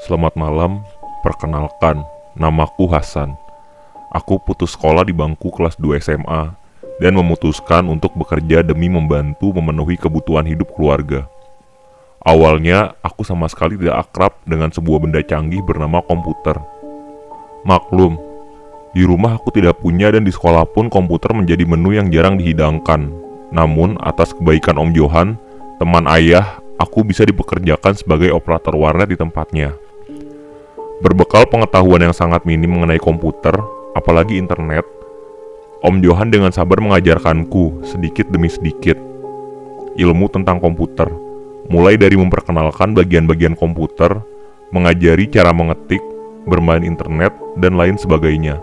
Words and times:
Selamat 0.00 0.32
malam, 0.32 0.80
perkenalkan, 1.20 2.00
namaku 2.32 2.88
Hasan. 2.88 3.36
Aku 4.08 4.40
putus 4.40 4.72
sekolah 4.72 5.04
di 5.04 5.12
bangku 5.12 5.52
kelas 5.52 5.76
2 5.76 6.00
SMA 6.00 6.56
dan 7.04 7.12
memutuskan 7.12 7.84
untuk 7.84 8.16
bekerja 8.16 8.64
demi 8.64 8.88
membantu 8.88 9.52
memenuhi 9.52 10.00
kebutuhan 10.00 10.48
hidup 10.48 10.72
keluarga. 10.72 11.28
Awalnya, 12.24 12.96
aku 13.04 13.28
sama 13.28 13.44
sekali 13.52 13.76
tidak 13.76 14.08
akrab 14.08 14.32
dengan 14.48 14.72
sebuah 14.72 15.04
benda 15.04 15.20
canggih 15.20 15.60
bernama 15.60 16.00
komputer. 16.00 16.56
Maklum, 17.68 18.16
di 18.96 19.04
rumah 19.04 19.36
aku 19.36 19.52
tidak 19.52 19.84
punya 19.84 20.08
dan 20.08 20.24
di 20.24 20.32
sekolah 20.32 20.64
pun 20.72 20.88
komputer 20.88 21.36
menjadi 21.36 21.68
menu 21.68 21.92
yang 21.92 22.08
jarang 22.08 22.40
dihidangkan. 22.40 23.04
Namun, 23.52 24.00
atas 24.00 24.32
kebaikan 24.32 24.80
Om 24.80 24.96
Johan, 24.96 25.36
teman 25.76 26.08
ayah, 26.08 26.56
aku 26.80 27.04
bisa 27.04 27.28
dipekerjakan 27.28 27.92
sebagai 28.00 28.32
operator 28.32 28.72
warnet 28.72 29.12
di 29.12 29.20
tempatnya. 29.20 29.89
Berbekal 31.00 31.48
pengetahuan 31.48 32.04
yang 32.04 32.12
sangat 32.12 32.44
minim 32.44 32.76
mengenai 32.76 33.00
komputer, 33.00 33.56
apalagi 33.96 34.36
internet, 34.36 34.84
Om 35.80 36.04
Johan 36.04 36.28
dengan 36.28 36.52
sabar 36.52 36.76
mengajarkanku 36.76 37.88
sedikit 37.88 38.28
demi 38.28 38.52
sedikit 38.52 39.00
ilmu 39.96 40.28
tentang 40.28 40.60
komputer, 40.60 41.08
mulai 41.72 41.96
dari 41.96 42.20
memperkenalkan 42.20 42.92
bagian-bagian 42.92 43.56
komputer, 43.56 44.20
mengajari 44.76 45.24
cara 45.32 45.56
mengetik, 45.56 46.04
bermain 46.44 46.84
internet, 46.84 47.32
dan 47.56 47.80
lain 47.80 47.96
sebagainya. 47.96 48.60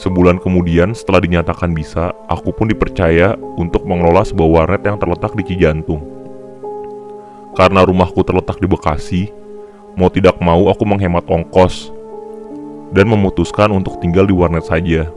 Sebulan 0.00 0.40
kemudian 0.40 0.96
setelah 0.96 1.20
dinyatakan 1.20 1.76
bisa, 1.76 2.16
aku 2.24 2.56
pun 2.56 2.72
dipercaya 2.72 3.36
untuk 3.60 3.84
mengelola 3.84 4.24
sebuah 4.24 4.48
warnet 4.48 4.82
yang 4.88 4.96
terletak 4.96 5.36
di 5.36 5.44
Cijantung. 5.44 6.00
Karena 7.52 7.84
rumahku 7.84 8.24
terletak 8.24 8.58
di 8.58 8.66
Bekasi, 8.66 9.43
mau 9.94 10.10
tidak 10.10 10.38
mau 10.42 10.66
aku 10.70 10.82
menghemat 10.82 11.22
ongkos 11.26 11.94
dan 12.94 13.10
memutuskan 13.10 13.70
untuk 13.74 13.98
tinggal 13.98 14.26
di 14.26 14.34
warnet 14.34 14.66
saja. 14.66 15.10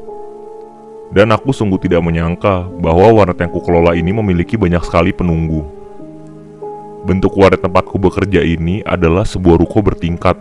Dan 1.08 1.32
aku 1.32 1.56
sungguh 1.56 1.80
tidak 1.80 2.04
menyangka 2.04 2.68
bahwa 2.84 3.24
warnet 3.24 3.40
yang 3.40 3.54
kukelola 3.54 3.96
ini 3.96 4.12
memiliki 4.12 4.60
banyak 4.60 4.84
sekali 4.84 5.16
penunggu. 5.16 5.64
Bentuk 7.08 7.38
warnet 7.40 7.64
tempatku 7.64 7.96
bekerja 7.96 8.44
ini 8.44 8.84
adalah 8.84 9.24
sebuah 9.24 9.62
ruko 9.64 9.80
bertingkat. 9.80 10.36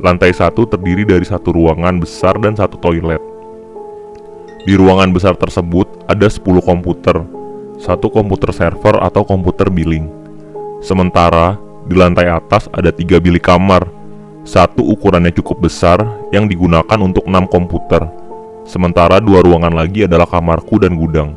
Lantai 0.00 0.32
satu 0.32 0.64
terdiri 0.64 1.04
dari 1.04 1.26
satu 1.28 1.52
ruangan 1.52 2.00
besar 2.00 2.40
dan 2.40 2.56
satu 2.56 2.80
toilet. 2.80 3.20
Di 4.64 4.72
ruangan 4.80 5.12
besar 5.12 5.36
tersebut 5.36 6.08
ada 6.08 6.24
10 6.24 6.40
komputer, 6.64 7.20
satu 7.76 8.08
komputer 8.08 8.48
server 8.56 8.96
atau 9.04 9.20
komputer 9.20 9.68
billing. 9.68 10.08
Sementara 10.80 11.60
di 11.84 11.94
lantai 11.96 12.28
atas 12.32 12.68
ada 12.72 12.88
tiga 12.92 13.20
bilik 13.20 13.44
kamar, 13.44 13.88
satu 14.44 14.84
ukurannya 14.84 15.32
cukup 15.32 15.64
besar 15.64 16.00
yang 16.32 16.48
digunakan 16.48 16.98
untuk 17.00 17.24
enam 17.28 17.48
komputer 17.48 18.24
Sementara 18.64 19.20
dua 19.20 19.44
ruangan 19.44 19.76
lagi 19.76 20.08
adalah 20.08 20.24
kamarku 20.24 20.80
dan 20.80 20.96
gudang. 20.96 21.36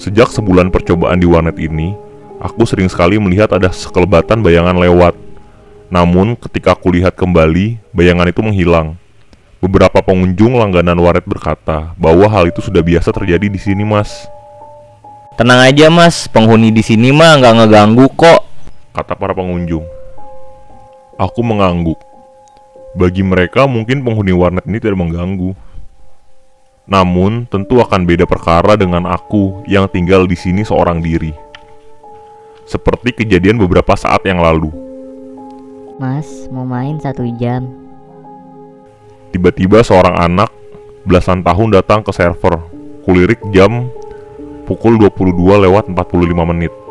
Sejak 0.00 0.32
sebulan 0.32 0.72
percobaan 0.72 1.20
di 1.20 1.28
warnet 1.28 1.60
ini, 1.60 1.92
aku 2.40 2.64
sering 2.64 2.88
sekali 2.88 3.20
melihat 3.20 3.52
ada 3.52 3.68
sekelebatan 3.68 4.40
bayangan 4.40 4.80
lewat. 4.80 5.12
Namun, 5.92 6.40
ketika 6.40 6.72
aku 6.72 6.96
lihat 6.96 7.20
kembali, 7.20 7.76
bayangan 7.92 8.32
itu 8.32 8.40
menghilang. 8.40 8.96
Beberapa 9.60 10.00
pengunjung 10.00 10.56
langganan 10.56 10.96
warnet 10.96 11.28
berkata 11.28 11.92
bahwa 12.00 12.24
hal 12.32 12.48
itu 12.48 12.64
sudah 12.64 12.80
biasa 12.80 13.12
terjadi 13.12 13.52
di 13.52 13.60
sini, 13.60 13.84
Mas. 13.84 14.08
Tenang 15.36 15.68
aja, 15.68 15.92
Mas. 15.92 16.32
Penghuni 16.32 16.72
di 16.72 16.80
sini 16.80 17.12
mah 17.12 17.44
nggak 17.44 17.54
ngeganggu 17.60 18.08
kok. 18.16 18.47
Kata 18.98 19.14
para 19.14 19.30
pengunjung. 19.30 19.86
Aku 21.22 21.38
mengangguk. 21.46 22.02
Bagi 22.98 23.22
mereka, 23.22 23.70
mungkin 23.70 24.02
penghuni 24.02 24.34
warnet 24.34 24.66
ini 24.66 24.82
tidak 24.82 24.98
mengganggu. 24.98 25.54
Namun, 26.90 27.46
tentu 27.46 27.78
akan 27.78 28.02
beda 28.02 28.26
perkara 28.26 28.74
dengan 28.74 29.06
aku 29.06 29.62
yang 29.70 29.86
tinggal 29.86 30.26
di 30.26 30.34
sini 30.34 30.66
seorang 30.66 30.98
diri. 30.98 31.30
Seperti 32.66 33.22
kejadian 33.22 33.62
beberapa 33.62 33.94
saat 33.94 34.26
yang 34.26 34.42
lalu. 34.42 34.74
Mas, 36.02 36.50
mau 36.50 36.66
main 36.66 36.98
satu 36.98 37.22
jam. 37.38 37.70
Tiba-tiba 39.30 39.86
seorang 39.86 40.18
anak 40.18 40.50
belasan 41.06 41.46
tahun 41.46 41.70
datang 41.70 42.02
ke 42.02 42.10
server. 42.10 42.58
Kulirik 43.06 43.46
jam 43.54 43.94
pukul 44.66 44.98
22 44.98 45.70
lewat 45.70 45.86
45 45.86 46.50
menit. 46.50 46.87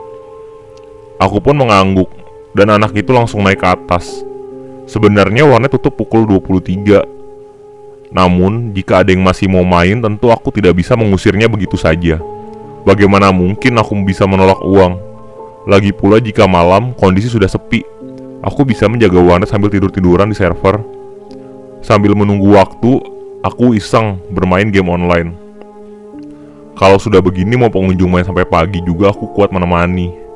Aku 1.17 1.41
pun 1.41 1.57
mengangguk 1.57 2.09
dan 2.53 2.73
anak 2.73 2.94
itu 2.94 3.09
langsung 3.13 3.41
naik 3.41 3.61
ke 3.61 3.67
atas. 3.67 4.25
Sebenarnya 4.88 5.44
warnet 5.44 5.73
tutup 5.73 6.00
pukul 6.00 6.23
23 6.23 7.17
namun, 8.07 8.72
jika 8.72 9.03
ada 9.03 9.11
yang 9.11 9.23
masih 9.23 9.51
mau 9.51 9.67
main, 9.67 10.00
tentu 10.00 10.31
aku 10.31 10.47
tidak 10.55 10.79
bisa 10.79 10.95
mengusirnya 10.95 11.51
begitu 11.51 11.75
saja. 11.75 12.23
Bagaimana 12.88 13.35
mungkin 13.35 13.75
aku 13.75 14.00
bisa 14.07 14.23
menolak 14.23 14.63
uang? 14.63 14.95
Lagi 15.67 15.91
pula 15.91 16.23
jika 16.23 16.47
malam 16.47 16.95
kondisi 16.95 17.28
sudah 17.28 17.51
sepi, 17.51 17.84
aku 18.39 18.63
bisa 18.63 18.88
menjaga 18.88 19.19
warnet 19.19 19.51
sambil 19.51 19.67
tidur-tiduran 19.67 20.31
di 20.31 20.38
server. 20.39 20.79
Sambil 21.84 22.16
menunggu 22.16 22.55
waktu, 22.55 23.03
aku 23.44 23.75
iseng 23.75 24.23
bermain 24.31 24.72
game 24.72 24.88
online. 24.88 25.35
Kalau 26.79 27.01
sudah 27.01 27.19
begini 27.19 27.59
mau 27.59 27.67
pengunjung 27.67 28.07
main 28.07 28.23
sampai 28.23 28.47
pagi 28.47 28.79
juga 28.88 29.11
aku 29.11 29.35
kuat 29.35 29.51
menemani. 29.51 30.27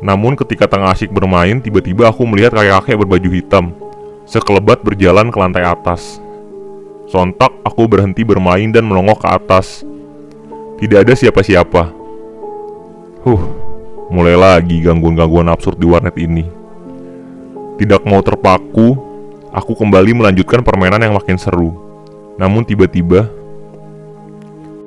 Namun 0.00 0.36
ketika 0.36 0.64
tengah 0.64 0.96
asyik 0.96 1.12
bermain, 1.12 1.60
tiba-tiba 1.60 2.08
aku 2.08 2.24
melihat 2.24 2.56
kakek-kakek 2.56 2.96
berbaju 2.96 3.30
hitam 3.30 3.66
sekelebat 4.30 4.86
berjalan 4.86 5.26
ke 5.34 5.36
lantai 5.42 5.66
atas. 5.66 6.22
Sontak 7.10 7.50
aku 7.66 7.90
berhenti 7.90 8.22
bermain 8.22 8.70
dan 8.70 8.86
melongok 8.86 9.26
ke 9.26 9.28
atas. 9.28 9.82
Tidak 10.78 11.02
ada 11.02 11.18
siapa-siapa. 11.18 11.90
Huh, 13.26 13.42
mulai 14.06 14.38
lagi 14.38 14.78
gangguan-gangguan 14.86 15.50
absurd 15.50 15.82
di 15.82 15.86
warnet 15.90 16.14
ini. 16.14 16.46
Tidak 17.82 18.06
mau 18.06 18.22
terpaku, 18.22 18.94
aku 19.50 19.72
kembali 19.74 20.14
melanjutkan 20.14 20.62
permainan 20.62 21.02
yang 21.02 21.18
makin 21.18 21.34
seru. 21.34 21.74
Namun 22.38 22.62
tiba-tiba, 22.62 23.26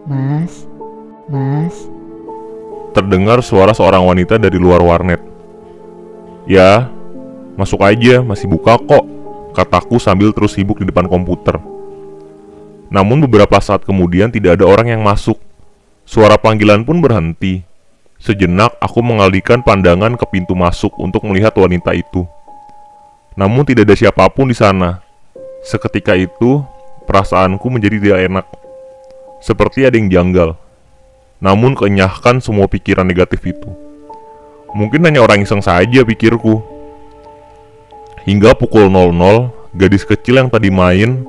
Mas, 0.07 0.65
Mas, 1.27 1.91
terdengar 2.93 3.41
suara 3.41 3.73
seorang 3.73 4.05
wanita 4.05 4.37
dari 4.37 4.55
luar 4.61 4.79
warnet. 4.79 5.19
Ya, 6.45 6.87
masuk 7.57 7.81
aja, 7.81 8.21
masih 8.21 8.45
buka 8.45 8.77
kok, 8.77 9.03
kataku 9.57 9.97
sambil 9.97 10.29
terus 10.31 10.53
sibuk 10.53 10.79
di 10.79 10.85
depan 10.87 11.09
komputer. 11.09 11.57
Namun 12.93 13.25
beberapa 13.25 13.57
saat 13.57 13.81
kemudian 13.81 14.29
tidak 14.29 14.61
ada 14.61 14.69
orang 14.69 14.93
yang 14.93 15.01
masuk. 15.01 15.41
Suara 16.05 16.37
panggilan 16.37 16.85
pun 16.85 17.01
berhenti. 17.01 17.65
Sejenak 18.21 18.77
aku 18.79 19.01
mengalihkan 19.01 19.65
pandangan 19.65 20.15
ke 20.15 20.25
pintu 20.29 20.53
masuk 20.53 20.93
untuk 21.01 21.25
melihat 21.25 21.51
wanita 21.57 21.91
itu. 21.91 22.23
Namun 23.33 23.65
tidak 23.65 23.89
ada 23.89 23.95
siapa 23.97 24.29
pun 24.29 24.47
di 24.47 24.55
sana. 24.55 25.01
Seketika 25.65 26.13
itu, 26.13 26.61
perasaanku 27.09 27.65
menjadi 27.67 27.97
tidak 27.99 28.19
enak. 28.29 28.45
Seperti 29.41 29.83
ada 29.89 29.97
yang 29.97 30.07
janggal. 30.07 30.62
Namun 31.43 31.75
kenyahkan 31.75 32.39
semua 32.39 32.71
pikiran 32.71 33.03
negatif 33.03 33.43
itu. 33.43 33.67
Mungkin 34.71 35.03
hanya 35.03 35.19
orang 35.19 35.43
iseng 35.43 35.59
saja 35.59 36.07
pikirku. 36.07 36.63
Hingga 38.23 38.55
pukul 38.55 38.87
00, 38.87 39.51
gadis 39.75 40.07
kecil 40.07 40.39
yang 40.39 40.47
tadi 40.47 40.71
main 40.71 41.27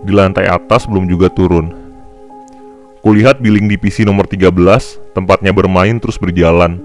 di 0.00 0.12
lantai 0.16 0.48
atas 0.48 0.88
belum 0.88 1.04
juga 1.04 1.28
turun. 1.28 1.76
Kulihat 3.04 3.44
billing 3.44 3.68
di 3.68 3.76
PC 3.76 4.08
nomor 4.08 4.24
13, 4.24 4.48
tempatnya 5.12 5.52
bermain 5.52 6.00
terus 6.00 6.16
berjalan. 6.16 6.80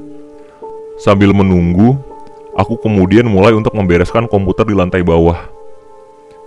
Sambil 1.00 1.32
menunggu, 1.32 1.96
aku 2.60 2.76
kemudian 2.76 3.24
mulai 3.24 3.56
untuk 3.56 3.72
membereskan 3.72 4.28
komputer 4.28 4.68
di 4.68 4.76
lantai 4.76 5.00
bawah. 5.00 5.55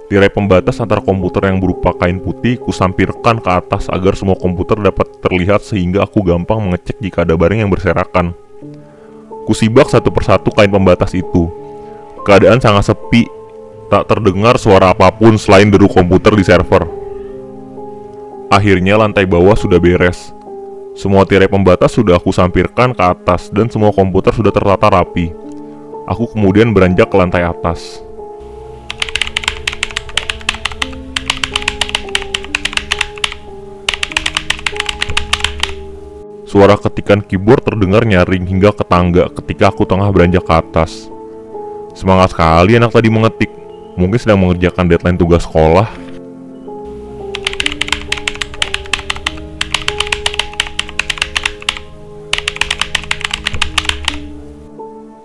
Tirai 0.09 0.33
pembatas 0.33 0.81
antara 0.81 1.05
komputer 1.05 1.53
yang 1.53 1.61
berupa 1.61 1.93
kain 1.93 2.17
putih 2.17 2.57
kusampirkan 2.57 3.45
ke 3.45 3.51
atas 3.53 3.93
agar 3.93 4.17
semua 4.17 4.41
komputer 4.41 4.81
dapat 4.81 5.05
terlihat 5.21 5.61
sehingga 5.61 6.09
aku 6.09 6.25
gampang 6.25 6.65
mengecek 6.65 6.97
jika 6.97 7.29
ada 7.29 7.37
barang 7.37 7.61
yang 7.61 7.69
berserakan. 7.69 8.33
Kusibak 9.45 9.93
satu 9.93 10.09
persatu 10.09 10.49
kain 10.49 10.73
pembatas 10.73 11.13
itu. 11.13 11.53
Keadaan 12.25 12.61
sangat 12.61 12.93
sepi 12.93 13.39
Tak 13.89 14.05
terdengar 14.05 14.61
suara 14.61 14.93
apa 14.93 15.09
pun 15.09 15.41
selain 15.41 15.73
deru 15.73 15.89
komputer 15.89 16.37
di 16.37 16.45
server. 16.45 16.85
Akhirnya 18.53 19.01
lantai 19.01 19.25
bawah 19.25 19.57
sudah 19.57 19.81
beres. 19.81 20.37
Semua 20.93 21.25
tirai 21.25 21.49
pembatas 21.49 21.97
sudah 21.97 22.21
aku 22.21 22.29
sampirkan 22.29 22.93
ke 22.93 23.01
atas 23.01 23.49
dan 23.49 23.73
semua 23.73 23.89
komputer 23.97 24.37
sudah 24.37 24.53
tertata 24.53 24.93
rapi. 24.93 25.33
Aku 26.05 26.29
kemudian 26.29 26.77
beranjak 26.77 27.09
ke 27.09 27.17
lantai 27.17 27.49
atas. 27.49 28.05
Suara 36.49 36.81
ketikan 36.81 37.21
keyboard 37.21 37.61
terdengar 37.61 38.09
nyaring 38.09 38.49
hingga 38.49 38.73
ke 38.73 38.81
tangga 38.81 39.29
ketika 39.37 39.69
aku 39.69 39.85
tengah 39.85 40.09
beranjak 40.09 40.49
ke 40.49 40.55
atas. 40.57 41.13
Semangat 41.93 42.33
sekali 42.33 42.73
anak 42.73 42.89
tadi 42.89 43.13
mengetik. 43.13 43.53
Mungkin 44.01 44.17
sedang 44.17 44.41
mengerjakan 44.41 44.89
deadline 44.89 45.21
tugas 45.21 45.45
sekolah. 45.45 45.85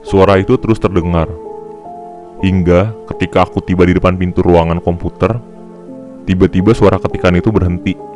Suara 0.04 0.44
itu 0.44 0.60
terus 0.60 0.76
terdengar. 0.76 1.32
Hingga 2.44 2.92
ketika 3.16 3.48
aku 3.48 3.64
tiba 3.64 3.88
di 3.88 3.96
depan 3.96 4.20
pintu 4.20 4.44
ruangan 4.44 4.84
komputer, 4.84 5.40
tiba-tiba 6.28 6.76
suara 6.76 7.00
ketikan 7.00 7.32
itu 7.40 7.48
berhenti. 7.48 8.12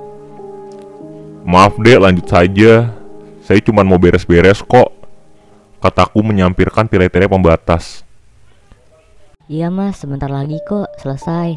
Maaf 1.47 1.79
dek, 1.79 2.03
lanjut 2.03 2.27
saja. 2.27 2.91
Saya 3.39 3.63
cuma 3.63 3.79
mau 3.79 3.95
beres-beres 3.95 4.59
kok. 4.59 4.91
Kataku 5.79 6.19
menyampirkan 6.19 6.83
tirai-tirai 6.91 7.31
pembatas. 7.31 8.03
Iya 9.47 9.71
mas, 9.71 9.95
sebentar 9.95 10.27
lagi 10.27 10.59
kok 10.67 10.91
selesai. 10.99 11.55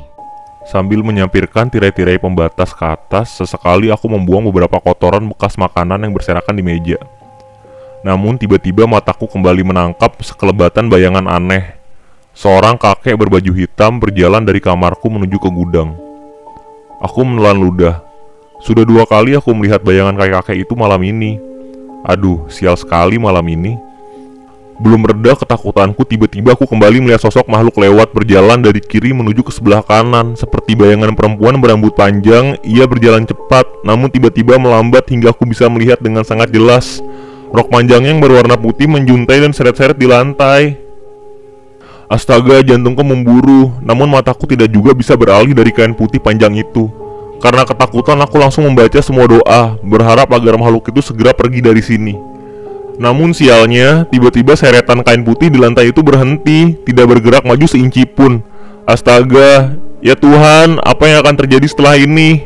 Sambil 0.71 1.03
menyampirkan 1.03 1.67
tirai-tirai 1.67 2.23
pembatas 2.23 2.71
ke 2.71 2.87
atas, 2.87 3.35
sesekali 3.35 3.91
aku 3.91 4.07
membuang 4.07 4.47
beberapa 4.47 4.79
kotoran 4.79 5.27
bekas 5.27 5.59
makanan 5.59 6.07
yang 6.07 6.15
berserakan 6.15 6.55
di 6.55 6.63
meja. 6.63 7.03
Namun 8.07 8.39
tiba-tiba 8.39 8.87
mataku 8.87 9.27
kembali 9.27 9.67
menangkap 9.67 10.15
sekelebatan 10.23 10.87
bayangan 10.87 11.27
aneh. 11.27 11.75
Seorang 12.31 12.79
kakek 12.79 13.19
berbaju 13.19 13.51
hitam 13.59 13.99
berjalan 13.99 14.47
dari 14.47 14.63
kamarku 14.63 15.11
menuju 15.11 15.35
ke 15.35 15.51
gudang. 15.51 15.99
Aku 17.03 17.27
menelan 17.27 17.59
ludah. 17.59 18.10
Sudah 18.61 18.85
dua 18.85 19.09
kali 19.09 19.33
aku 19.33 19.57
melihat 19.57 19.81
bayangan 19.81 20.15
kakek-kakek 20.21 20.69
itu 20.69 20.77
malam 20.77 21.01
ini. 21.01 21.41
Aduh, 22.05 22.45
sial 22.53 22.77
sekali 22.77 23.17
malam 23.17 23.45
ini. 23.49 23.77
Belum 24.81 25.05
reda 25.05 25.37
ketakutanku, 25.37 26.09
tiba-tiba 26.09 26.57
aku 26.57 26.65
kembali 26.65 27.05
melihat 27.05 27.21
sosok 27.21 27.45
makhluk 27.53 27.77
lewat 27.77 28.17
berjalan 28.17 28.65
dari 28.65 28.81
kiri 28.81 29.13
menuju 29.13 29.45
ke 29.45 29.53
sebelah 29.53 29.85
kanan. 29.85 30.33
Seperti 30.37 30.73
bayangan 30.73 31.13
perempuan 31.13 31.61
berambut 31.61 31.93
panjang, 31.93 32.57
ia 32.65 32.89
berjalan 32.89 33.29
cepat, 33.29 33.69
namun 33.85 34.09
tiba-tiba 34.09 34.57
melambat 34.57 35.05
hingga 35.13 35.37
aku 35.37 35.45
bisa 35.45 35.69
melihat 35.69 36.01
dengan 36.01 36.25
sangat 36.25 36.49
jelas. 36.49 37.05
Rok 37.53 37.69
panjangnya 37.69 38.17
yang 38.17 38.25
berwarna 38.25 38.57
putih 38.57 38.89
menjuntai 38.89 39.45
dan 39.45 39.53
seret-seret 39.53 40.01
di 40.01 40.09
lantai. 40.09 40.81
Astaga, 42.09 42.65
jantungku 42.65 43.05
memburu, 43.05 43.77
namun 43.85 44.09
mataku 44.09 44.49
tidak 44.49 44.73
juga 44.73 44.97
bisa 44.97 45.13
beralih 45.13 45.53
dari 45.53 45.77
kain 45.77 45.93
putih 45.93 46.25
panjang 46.25 46.57
itu. 46.57 47.00
Karena 47.41 47.65
ketakutan, 47.65 48.21
aku 48.21 48.37
langsung 48.37 48.69
membaca 48.69 49.01
semua 49.01 49.25
doa, 49.25 49.81
berharap 49.81 50.29
agar 50.29 50.61
makhluk 50.61 50.93
itu 50.93 51.01
segera 51.01 51.33
pergi 51.33 51.65
dari 51.65 51.81
sini. 51.81 52.15
Namun 53.01 53.33
sialnya, 53.33 54.05
tiba-tiba 54.13 54.53
seretan 54.53 55.01
kain 55.01 55.25
putih 55.25 55.49
di 55.49 55.57
lantai 55.57 55.89
itu 55.89 56.05
berhenti, 56.05 56.77
tidak 56.85 57.17
bergerak 57.17 57.49
maju 57.49 57.65
seinci 57.65 58.05
pun. 58.05 58.45
Astaga, 58.85 59.73
ya 60.05 60.13
Tuhan, 60.13 60.77
apa 60.85 61.09
yang 61.09 61.25
akan 61.25 61.35
terjadi 61.41 61.65
setelah 61.65 61.97
ini? 61.97 62.45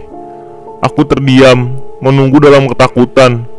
Aku 0.78 1.02
terdiam, 1.02 1.74
menunggu 1.98 2.38
dalam 2.38 2.70
ketakutan. 2.70 3.50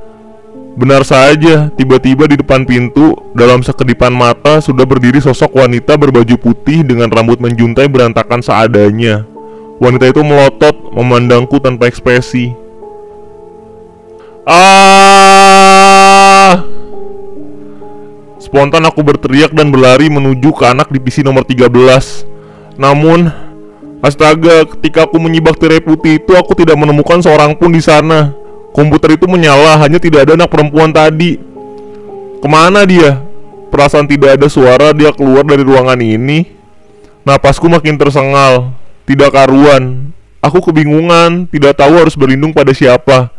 Benar 0.80 1.04
saja, 1.04 1.68
tiba-tiba 1.76 2.32
di 2.32 2.40
depan 2.40 2.64
pintu, 2.64 3.12
dalam 3.36 3.60
sekedipan 3.60 4.16
mata 4.16 4.64
sudah 4.64 4.88
berdiri 4.88 5.20
sosok 5.20 5.52
wanita 5.52 6.00
berbaju 6.00 6.40
putih 6.40 6.88
dengan 6.88 7.12
rambut 7.12 7.44
menjuntai 7.44 7.92
berantakan 7.92 8.40
seadanya. 8.40 9.35
Wanita 9.76 10.08
itu 10.08 10.24
melotot, 10.24 10.96
memandangku 10.96 11.60
tanpa 11.60 11.92
ekspresi. 11.92 12.56
Ah! 14.48 15.76
Spontan 18.40 18.88
aku 18.88 19.04
berteriak 19.04 19.52
dan 19.52 19.74
berlari 19.74 20.08
menuju 20.08 20.56
ke 20.56 20.64
anak 20.64 20.88
divisi 20.88 21.28
nomor 21.28 21.44
13. 21.44 21.68
Namun, 22.80 23.28
astaga, 24.00 24.64
ketika 24.64 25.12
aku 25.12 25.20
menyibak 25.20 25.60
tirai 25.60 25.84
putih 25.84 26.24
itu, 26.24 26.32
aku 26.40 26.56
tidak 26.56 26.80
menemukan 26.80 27.20
seorang 27.20 27.52
pun 27.60 27.76
di 27.76 27.84
sana. 27.84 28.32
Komputer 28.72 29.20
itu 29.20 29.28
menyala, 29.28 29.76
hanya 29.84 30.00
tidak 30.00 30.24
ada 30.24 30.40
anak 30.40 30.48
perempuan 30.48 30.96
tadi. 30.96 31.36
Ke 32.40 32.48
mana 32.48 32.88
dia? 32.88 33.20
Perasaan 33.74 34.08
tidak 34.08 34.40
ada 34.40 34.48
suara 34.48 34.96
dia 34.96 35.12
keluar 35.12 35.44
dari 35.44 35.68
ruangan 35.68 36.00
ini. 36.00 36.48
Napasku 37.28 37.68
makin 37.68 37.98
tersengal, 38.00 38.72
tidak 39.06 39.34
karuan. 39.34 40.12
Aku 40.42 40.62
kebingungan, 40.62 41.50
tidak 41.50 41.78
tahu 41.78 41.98
harus 41.98 42.14
berlindung 42.14 42.54
pada 42.54 42.70
siapa. 42.74 43.34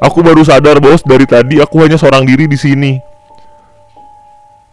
Aku 0.00 0.24
baru 0.24 0.44
sadar 0.44 0.80
bos 0.80 1.04
dari 1.04 1.28
tadi 1.28 1.60
aku 1.60 1.80
hanya 1.84 2.00
seorang 2.00 2.24
diri 2.24 2.48
di 2.48 2.56
sini. 2.56 2.96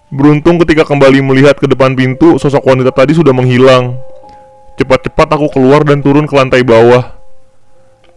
Beruntung 0.07 0.55
ketika 0.63 0.87
kembali 0.87 1.19
melihat 1.19 1.59
ke 1.59 1.67
depan 1.67 1.91
pintu, 1.91 2.39
sosok 2.39 2.63
wanita 2.63 2.95
tadi 2.95 3.11
sudah 3.11 3.35
menghilang. 3.35 3.99
Cepat-cepat 4.79 5.35
aku 5.35 5.51
keluar 5.51 5.83
dan 5.83 5.99
turun 5.99 6.23
ke 6.23 6.31
lantai 6.31 6.63
bawah. 6.63 7.11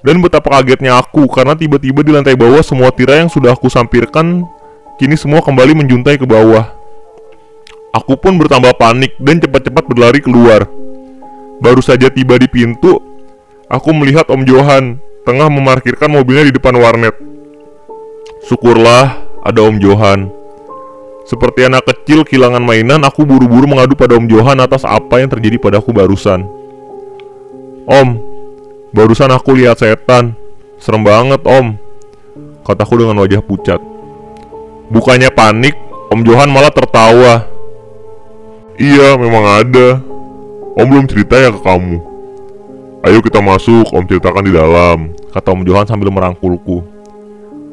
Dan 0.01 0.23
betapa 0.23 0.55
kagetnya 0.55 0.97
aku 1.03 1.27
karena 1.27 1.59
tiba-tiba 1.59 2.01
di 2.07 2.15
lantai 2.15 2.39
bawah 2.39 2.63
semua 2.63 2.95
tirai 2.95 3.27
yang 3.27 3.31
sudah 3.31 3.53
aku 3.53 3.67
sampirkan 3.67 4.47
kini 5.03 5.19
semua 5.19 5.43
kembali 5.43 5.77
menjuntai 5.83 6.15
ke 6.15 6.25
bawah. 6.25 6.73
Aku 7.91 8.15
pun 8.15 8.39
bertambah 8.39 8.71
panik 8.79 9.19
dan 9.19 9.43
cepat-cepat 9.43 9.83
berlari 9.83 10.23
keluar. 10.23 10.80
Baru 11.61 11.85
saja 11.85 12.09
tiba 12.09 12.41
di 12.41 12.49
pintu, 12.49 12.97
aku 13.69 13.93
melihat 13.93 14.25
Om 14.33 14.49
Johan 14.49 14.97
tengah 15.29 15.53
memarkirkan 15.53 16.09
mobilnya 16.09 16.49
di 16.49 16.57
depan 16.57 16.73
warnet. 16.81 17.13
Syukurlah 18.49 19.21
ada 19.45 19.61
Om 19.69 19.77
Johan. 19.77 20.33
Seperti 21.29 21.69
anak 21.69 21.87
kecil 21.87 22.27
kehilangan 22.27 22.65
mainan, 22.65 23.05
aku 23.07 23.23
buru-buru 23.23 23.69
mengadu 23.69 23.95
pada 23.95 24.17
Om 24.17 24.27
Johan 24.27 24.59
atas 24.59 24.83
apa 24.89 25.21
yang 25.21 25.29
terjadi 25.31 25.61
padaku 25.61 25.93
barusan. 25.95 26.49
Om, 27.87 28.09
barusan 28.91 29.31
aku 29.31 29.55
lihat 29.55 29.79
setan. 29.79 30.35
Serem 30.81 31.05
banget, 31.05 31.45
Om. 31.45 31.77
Kataku 32.65 33.05
dengan 33.05 33.21
wajah 33.21 33.45
pucat. 33.45 33.79
Bukannya 34.91 35.31
panik, 35.31 35.77
Om 36.11 36.25
Johan 36.25 36.51
malah 36.51 36.73
tertawa. 36.73 37.47
Iya, 38.81 39.15
memang 39.21 39.45
ada. 39.45 40.10
Om 40.81 40.87
belum 40.89 41.07
cerita 41.13 41.37
ya 41.37 41.53
ke 41.53 41.61
kamu. 41.61 42.01
Ayo 43.05 43.21
kita 43.21 43.45
masuk, 43.45 43.93
Om 43.93 44.09
ceritakan 44.09 44.49
di 44.49 44.53
dalam, 44.57 45.13
kata 45.29 45.53
Om 45.53 45.69
Johan 45.69 45.85
sambil 45.85 46.09
merangkulku. 46.09 46.81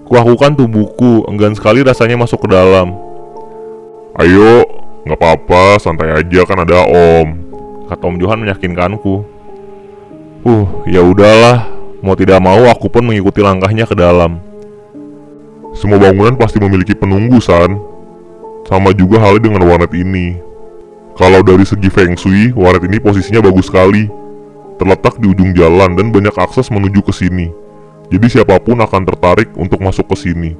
Kuakukan 0.03 0.59
tubuhku, 0.59 1.23
enggan 1.31 1.55
sekali 1.55 1.87
rasanya 1.87 2.19
masuk 2.19 2.43
ke 2.43 2.51
dalam. 2.51 2.91
Ayo, 4.19 4.67
nggak 5.07 5.23
apa-apa, 5.23 5.79
santai 5.79 6.19
aja 6.19 6.43
kan 6.43 6.67
ada 6.67 6.83
Om. 6.83 7.27
Kata 7.87 8.03
Om 8.11 8.19
Johan 8.19 8.43
meyakinkanku. 8.43 9.23
Uh, 10.43 10.67
ya 10.83 10.99
udahlah. 10.99 11.63
Mau 12.03 12.13
tidak 12.19 12.43
mau 12.43 12.67
aku 12.67 12.91
pun 12.91 13.07
mengikuti 13.07 13.39
langkahnya 13.39 13.87
ke 13.87 13.95
dalam. 13.95 14.43
Semua 15.79 15.95
bangunan 15.95 16.35
pasti 16.35 16.59
memiliki 16.59 16.91
penunggu, 16.91 17.39
San. 17.39 17.79
Sama 18.67 18.91
juga 18.91 19.23
halnya 19.23 19.47
dengan 19.47 19.63
warnet 19.63 19.95
ini. 19.95 20.46
Kalau 21.17 21.41
dari 21.41 21.65
segi 21.65 21.89
feng 21.89 22.13
shui, 22.13 22.53
warnet 22.53 22.85
ini 22.85 23.01
posisinya 23.01 23.41
bagus 23.41 23.73
sekali. 23.73 24.05
Terletak 24.77 25.17
di 25.17 25.25
ujung 25.33 25.49
jalan 25.57 25.97
dan 25.97 26.13
banyak 26.13 26.37
akses 26.37 26.69
menuju 26.69 27.01
ke 27.01 27.09
sini. 27.09 27.49
Jadi 28.13 28.37
siapa 28.37 28.61
pun 28.61 28.77
akan 28.77 29.01
tertarik 29.01 29.49
untuk 29.57 29.81
masuk 29.81 30.05
ke 30.13 30.29
sini. 30.29 30.53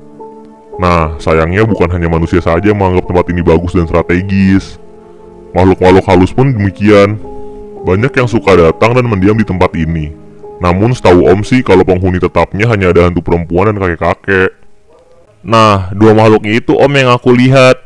Nah, 0.81 1.13
sayangnya 1.21 1.61
bukan 1.61 1.93
hanya 1.93 2.09
manusia 2.09 2.41
saja 2.41 2.73
yang 2.73 2.81
menganggap 2.81 3.05
tempat 3.05 3.25
ini 3.29 3.41
bagus 3.45 3.77
dan 3.77 3.85
strategis. 3.85 4.81
Makhluk-makhluk 5.53 6.05
halus 6.09 6.33
pun 6.33 6.49
demikian. 6.49 7.21
Banyak 7.85 8.13
yang 8.17 8.25
suka 8.25 8.57
datang 8.57 8.97
dan 8.97 9.05
mendiam 9.05 9.37
di 9.37 9.45
tempat 9.45 9.77
ini. 9.77 10.09
Namun 10.57 10.97
setahu 10.97 11.29
Om 11.29 11.45
sih 11.45 11.61
kalau 11.61 11.85
penghuni 11.85 12.17
tetapnya 12.17 12.65
hanya 12.65 12.89
ada 12.89 13.05
hantu 13.05 13.21
perempuan 13.21 13.69
dan 13.69 13.77
kakek-kakek. 13.77 14.57
Nah, 15.45 15.93
dua 15.93 16.17
makhluk 16.17 16.49
itu 16.49 16.73
Om 16.73 16.93
yang 16.97 17.13
aku 17.13 17.29
lihat. 17.29 17.77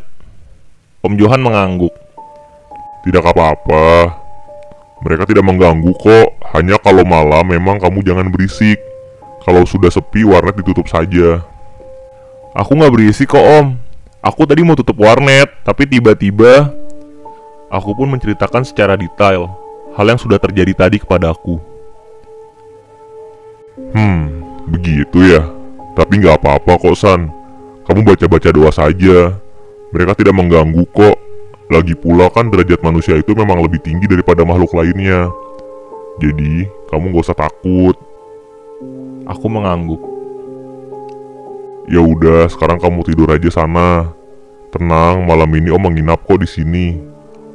Om 1.04 1.20
Johan 1.20 1.44
mengangguk. 1.44 1.92
Tidak 3.02 3.24
apa-apa. 3.24 4.14
Mereka 5.02 5.26
tidak 5.26 5.46
mengganggu 5.46 5.92
kok. 5.98 6.30
Hanya 6.54 6.78
kalau 6.78 7.02
malam 7.02 7.46
memang 7.50 7.82
kamu 7.82 8.06
jangan 8.06 8.30
berisik. 8.30 8.78
Kalau 9.42 9.66
sudah 9.66 9.90
sepi 9.90 10.22
warnet 10.22 10.54
ditutup 10.62 10.86
saja. 10.86 11.42
Aku 12.54 12.78
nggak 12.78 12.94
berisi 12.94 13.26
kok 13.26 13.42
om. 13.42 13.80
Aku 14.22 14.46
tadi 14.46 14.62
mau 14.62 14.78
tutup 14.78 15.02
warnet, 15.02 15.50
tapi 15.66 15.90
tiba-tiba 15.90 16.70
aku 17.74 17.98
pun 17.98 18.06
menceritakan 18.14 18.62
secara 18.62 18.94
detail 18.94 19.50
hal 19.98 20.06
yang 20.06 20.20
sudah 20.22 20.38
terjadi 20.38 20.86
tadi 20.86 21.02
kepada 21.02 21.34
aku. 21.34 21.58
Hmm, 23.98 24.30
begitu 24.70 25.26
ya. 25.26 25.42
Tapi 25.98 26.22
nggak 26.22 26.38
apa-apa 26.38 26.78
kok 26.78 26.96
San. 26.96 27.34
Kamu 27.90 28.06
baca-baca 28.06 28.50
doa 28.54 28.70
saja. 28.70 29.36
Mereka 29.90 30.14
tidak 30.16 30.38
mengganggu 30.38 30.86
kok. 30.94 31.18
Lagi 31.72 31.96
pula 31.96 32.28
kan 32.28 32.52
derajat 32.52 32.84
manusia 32.84 33.16
itu 33.16 33.32
memang 33.32 33.64
lebih 33.64 33.80
tinggi 33.80 34.04
daripada 34.04 34.44
makhluk 34.44 34.76
lainnya. 34.76 35.32
Jadi, 36.20 36.68
kamu 36.92 37.16
gak 37.16 37.32
usah 37.32 37.38
takut. 37.48 37.96
Aku 39.24 39.48
mengangguk. 39.48 40.04
Ya 41.88 42.04
udah, 42.04 42.52
sekarang 42.52 42.76
kamu 42.76 43.08
tidur 43.08 43.32
aja 43.32 43.48
sana. 43.48 44.12
Tenang, 44.76 45.24
malam 45.24 45.48
ini 45.56 45.72
Om 45.72 45.88
menginap 45.88 46.28
kok 46.28 46.44
di 46.44 46.48
sini. 46.52 47.00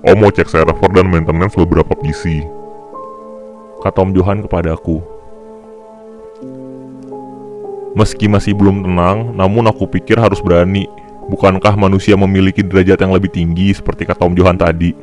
Om 0.00 0.16
mau 0.16 0.32
cek 0.32 0.48
server 0.48 0.90
dan 0.96 1.12
maintenance 1.12 1.52
beberapa 1.52 1.92
PC. 1.92 2.40
Kata 3.84 4.00
Om 4.00 4.16
Johan 4.16 4.40
kepadaku. 4.48 5.04
Meski 7.96 8.32
masih 8.32 8.56
belum 8.56 8.80
tenang, 8.80 9.36
namun 9.36 9.68
aku 9.68 9.84
pikir 9.88 10.16
harus 10.16 10.40
berani. 10.40 10.88
Bukankah 11.26 11.74
manusia 11.74 12.14
memiliki 12.14 12.62
derajat 12.62 13.02
yang 13.02 13.10
lebih 13.10 13.34
tinggi 13.34 13.74
seperti 13.74 14.06
kata 14.06 14.22
Om 14.22 14.38
Johan 14.38 14.54
tadi? 14.54 14.94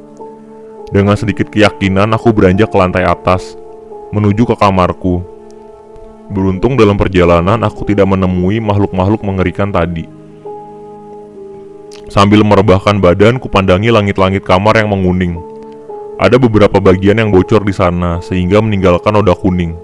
Dengan 0.88 1.20
sedikit 1.20 1.52
keyakinan, 1.52 2.08
aku 2.16 2.32
beranjak 2.32 2.72
ke 2.72 2.78
lantai 2.80 3.04
atas, 3.04 3.60
menuju 4.16 4.48
ke 4.48 4.56
kamarku. 4.56 5.20
Beruntung 6.32 6.80
dalam 6.80 6.96
perjalanan 6.96 7.60
aku 7.68 7.84
tidak 7.84 8.08
menemui 8.08 8.64
makhluk-makhluk 8.64 9.20
mengerikan 9.28 9.68
tadi. 9.68 10.08
Sambil 12.08 12.46
merebahkan 12.48 13.04
badan, 13.04 13.36
kupandangi 13.42 13.92
langit-langit 13.92 14.48
kamar 14.48 14.80
yang 14.80 14.96
menguning. 14.96 15.36
Ada 16.22 16.40
beberapa 16.40 16.80
bagian 16.80 17.20
yang 17.20 17.36
bocor 17.36 17.68
di 17.68 17.76
sana, 17.76 18.24
sehingga 18.24 18.64
meninggalkan 18.64 19.12
noda 19.12 19.36
kuning. 19.36 19.76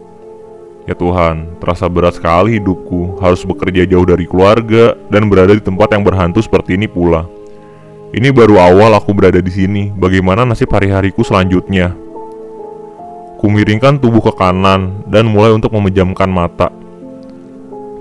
Ya 0.89 0.97
Tuhan, 0.97 1.61
terasa 1.61 1.85
berat 1.85 2.17
sekali 2.17 2.57
hidupku, 2.57 3.21
harus 3.21 3.45
bekerja 3.45 3.85
jauh 3.85 4.09
dari 4.09 4.25
keluarga 4.25 4.97
dan 5.13 5.29
berada 5.29 5.53
di 5.53 5.61
tempat 5.61 5.93
yang 5.93 6.01
berhantu 6.01 6.41
seperti 6.41 6.81
ini 6.81 6.89
pula. 6.89 7.29
Ini 8.09 8.33
baru 8.33 8.57
awal 8.57 8.97
aku 8.97 9.13
berada 9.13 9.37
di 9.37 9.53
sini. 9.53 9.93
Bagaimana 9.93 10.49
nasib 10.49 10.73
hari-hariku 10.73 11.21
selanjutnya? 11.21 11.93
Kumiringkan 13.37 14.01
tubuh 14.01 14.17
ke 14.17 14.33
kanan 14.33 15.05
dan 15.05 15.29
mulai 15.29 15.53
untuk 15.53 15.77
memejamkan 15.77 16.25
mata. 16.25 16.73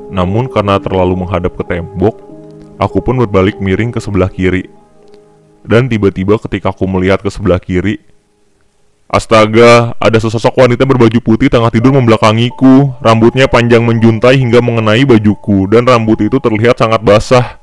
Namun 0.09 0.49
karena 0.49 0.80
terlalu 0.80 1.28
menghadap 1.28 1.61
ke 1.61 1.68
tembok, 1.68 2.16
aku 2.80 3.04
pun 3.04 3.21
berbalik 3.21 3.61
miring 3.61 3.92
ke 3.92 4.00
sebelah 4.00 4.33
kiri. 4.33 4.64
Dan 5.61 5.92
tiba-tiba 5.92 6.40
ketika 6.40 6.73
aku 6.73 6.88
melihat 6.88 7.21
ke 7.21 7.28
sebelah 7.28 7.61
kiri, 7.61 8.00
Astaga, 9.09 9.97
ada 9.97 10.21
sesosok 10.21 10.53
wanita 10.53 10.85
berbaju 10.85 11.17
putih 11.25 11.49
tengah 11.49 11.73
tidur 11.73 11.97
membelakangiku. 11.97 12.93
Rambutnya 13.00 13.49
panjang 13.49 13.81
menjuntai 13.81 14.37
hingga 14.37 14.61
mengenai 14.61 15.09
bajuku, 15.09 15.65
dan 15.73 15.88
rambut 15.88 16.21
itu 16.21 16.37
terlihat 16.37 16.77
sangat 16.77 17.00
basah. 17.00 17.57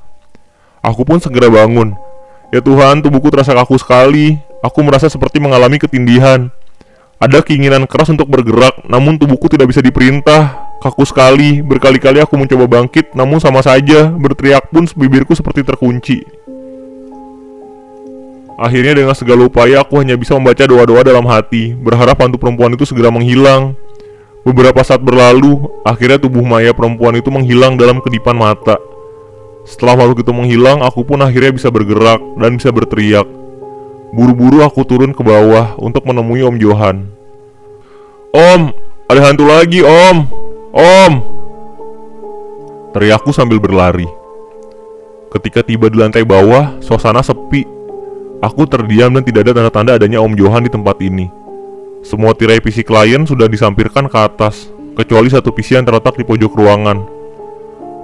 Aku 0.82 1.06
pun 1.06 1.22
segera 1.22 1.46
bangun, 1.54 1.94
Ya 2.54 2.62
Tuhan, 2.62 3.02
tubuhku 3.02 3.30
terasa 3.34 3.52
kaku 3.52 3.76
sekali. 3.76 4.38
Aku 4.62 4.82
merasa 4.86 5.06
seperti 5.06 5.38
mengalami 5.38 5.78
ketindihan. 5.78 6.50
Ada 7.22 7.46
keinginan 7.46 7.84
keras 7.84 8.10
untuk 8.10 8.32
bergerak, 8.32 8.82
namun 8.88 9.20
tubuhku 9.20 9.46
tidak 9.46 9.70
bisa 9.70 9.86
diperintah. 9.86 10.66
Kaku 10.82 11.04
sekali, 11.04 11.60
berkali-kali 11.60 12.22
aku 12.22 12.40
mencoba 12.40 12.80
bangkit, 12.80 13.12
namun 13.12 13.38
sama 13.38 13.60
saja, 13.60 14.08
berteriak 14.08 14.70
pun 14.70 14.86
bibirku 14.88 15.34
seperti 15.34 15.68
terkunci. 15.68 16.24
Akhirnya 18.56 18.96
dengan 18.96 19.12
segala 19.12 19.52
upaya 19.52 19.84
aku 19.84 20.00
hanya 20.00 20.16
bisa 20.16 20.32
membaca 20.32 20.64
doa-doa 20.64 21.04
dalam 21.04 21.28
hati, 21.28 21.76
berharap 21.76 22.16
hantu 22.24 22.40
perempuan 22.40 22.72
itu 22.72 22.88
segera 22.88 23.12
menghilang. 23.12 23.76
Beberapa 24.48 24.80
saat 24.80 25.04
berlalu, 25.04 25.68
akhirnya 25.84 26.16
tubuh 26.16 26.46
maya 26.46 26.72
perempuan 26.72 27.20
itu 27.20 27.28
menghilang 27.28 27.76
dalam 27.76 28.00
kedipan 28.00 28.38
mata. 28.38 28.80
Setelah 29.68 30.00
makhluk 30.00 30.24
itu 30.24 30.32
menghilang, 30.32 30.80
aku 30.86 31.04
pun 31.04 31.20
akhirnya 31.20 31.52
bisa 31.52 31.68
bergerak 31.68 32.22
dan 32.40 32.56
bisa 32.56 32.72
berteriak. 32.72 33.28
Buru-buru 34.16 34.64
aku 34.64 34.88
turun 34.88 35.12
ke 35.12 35.20
bawah 35.20 35.76
untuk 35.76 36.08
menemui 36.08 36.46
Om 36.46 36.56
Johan. 36.56 37.12
Om, 38.32 38.62
ada 39.12 39.20
hantu 39.26 39.44
lagi, 39.52 39.84
Om. 39.84 40.18
Om. 40.72 41.14
Teriakku 42.96 43.36
sambil 43.36 43.60
berlari. 43.60 44.08
Ketika 45.34 45.60
tiba 45.60 45.92
di 45.92 46.00
lantai 46.00 46.24
bawah, 46.24 46.80
suasana 46.80 47.20
sepi. 47.20 47.75
Aku 48.44 48.68
terdiam 48.68 49.16
dan 49.16 49.24
tidak 49.24 49.48
ada 49.48 49.62
tanda-tanda 49.62 49.96
adanya 49.96 50.20
Om 50.20 50.36
Johan 50.36 50.68
di 50.68 50.72
tempat 50.72 51.00
ini. 51.00 51.32
Semua 52.04 52.36
tirai 52.36 52.60
PC 52.60 52.84
klien 52.84 53.24
sudah 53.24 53.48
disampirkan 53.48 54.12
ke 54.12 54.18
atas, 54.20 54.68
kecuali 55.00 55.32
satu 55.32 55.56
PC 55.56 55.80
yang 55.80 55.88
terletak 55.88 56.20
di 56.20 56.28
pojok 56.28 56.52
ruangan. 56.52 57.00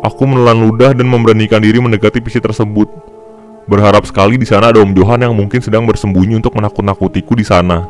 Aku 0.01 0.25
menelan 0.25 0.57
ludah 0.65 0.95
dan 0.97 1.05
memberanikan 1.05 1.61
diri 1.61 1.77
mendekati 1.77 2.23
PC 2.23 2.41
tersebut. 2.41 2.89
Berharap 3.69 4.07
sekali 4.09 4.41
di 4.41 4.47
sana 4.47 4.73
ada 4.73 4.81
Om 4.81 4.97
Johan 4.97 5.21
yang 5.21 5.35
mungkin 5.37 5.61
sedang 5.61 5.85
bersembunyi 5.85 6.41
untuk 6.41 6.57
menakut-nakutiku 6.57 7.37
di 7.37 7.45
sana. 7.45 7.85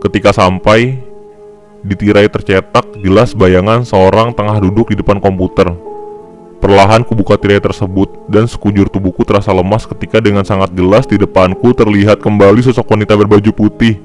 Ketika 0.00 0.32
sampai, 0.32 0.96
di 1.84 1.94
tirai 1.94 2.26
tercetak 2.26 2.98
jelas 3.04 3.36
bayangan 3.36 3.84
seorang 3.84 4.32
tengah 4.32 4.56
duduk 4.58 4.90
di 4.90 4.96
depan 4.96 5.20
komputer. 5.20 5.85
Perlahan 6.56 7.04
ku 7.04 7.12
buka 7.12 7.36
tirai 7.36 7.60
tersebut 7.60 8.08
dan 8.32 8.48
sekujur 8.48 8.88
tubuhku 8.88 9.22
terasa 9.28 9.52
lemas 9.52 9.84
ketika 9.84 10.24
dengan 10.24 10.40
sangat 10.40 10.72
jelas 10.72 11.04
di 11.04 11.20
depanku 11.20 11.76
terlihat 11.76 12.24
kembali 12.24 12.64
sosok 12.64 12.96
wanita 12.96 13.12
berbaju 13.12 13.52
putih. 13.52 14.00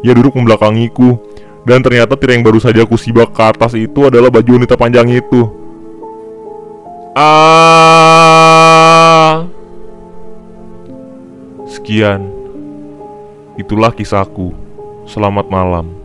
Ia 0.00 0.16
duduk 0.16 0.32
membelakangiku 0.32 1.20
dan 1.68 1.84
ternyata 1.84 2.16
tirai 2.16 2.40
yang 2.40 2.44
baru 2.48 2.56
saja 2.56 2.88
aku 2.88 2.96
sibak 2.96 3.36
ke 3.36 3.42
atas 3.44 3.76
itu 3.76 4.08
adalah 4.08 4.32
baju 4.32 4.50
wanita 4.56 4.80
panjang 4.80 5.12
itu. 5.12 5.44
Ah. 7.12 8.40
Sekian. 11.68 12.32
Itulah 13.60 13.92
kisahku. 13.92 14.56
Selamat 15.04 15.52
malam. 15.52 15.99